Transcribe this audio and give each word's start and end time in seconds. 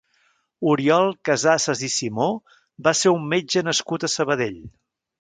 Oriol 0.71 1.11
Casassas 1.29 1.85
i 1.89 1.91
Simó 1.97 2.31
va 2.89 2.97
ser 3.03 3.17
un 3.21 3.31
metge 3.37 3.67
nascut 3.71 4.09
a 4.11 4.15
Sabadell. 4.19 4.63